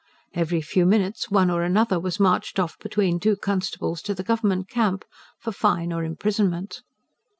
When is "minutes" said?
0.87-1.29